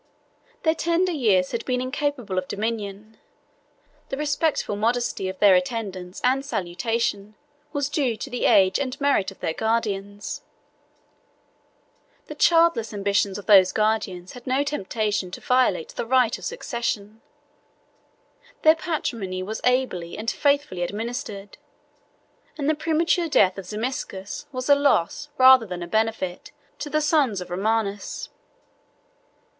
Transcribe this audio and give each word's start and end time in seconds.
Their 0.63 0.73
tender 0.73 1.11
years 1.11 1.51
had 1.51 1.63
been 1.63 1.79
incapable 1.79 2.39
of 2.39 2.47
dominion: 2.47 3.17
the 4.09 4.17
respectful 4.17 4.75
modesty 4.75 5.29
of 5.29 5.37
their 5.37 5.53
attendance 5.53 6.19
and 6.23 6.43
salutation 6.43 7.35
was 7.71 7.87
due 7.87 8.17
to 8.17 8.29
the 8.31 8.45
age 8.45 8.79
and 8.79 8.99
merit 8.99 9.29
of 9.29 9.41
their 9.41 9.53
guardians; 9.53 10.41
the 12.25 12.33
childless 12.33 12.95
ambition 12.95 13.37
of 13.37 13.45
those 13.45 13.71
guardians 13.71 14.31
had 14.31 14.47
no 14.47 14.63
temptation 14.63 15.29
to 15.29 15.39
violate 15.39 15.89
their 15.89 16.07
right 16.07 16.35
of 16.39 16.45
succession: 16.45 17.21
their 18.63 18.73
patrimony 18.75 19.43
was 19.43 19.61
ably 19.63 20.17
and 20.17 20.31
faithfully 20.31 20.81
administered; 20.81 21.59
and 22.57 22.67
the 22.67 22.73
premature 22.73 23.29
death 23.29 23.55
of 23.59 23.65
Zimisces 23.67 24.47
was 24.51 24.67
a 24.67 24.73
loss, 24.73 25.29
rather 25.37 25.67
than 25.67 25.83
a 25.83 25.87
benefit, 25.87 26.51
to 26.79 26.89
the 26.89 27.01
sons 27.01 27.39
of 27.39 27.51
Romanus. 27.51 28.29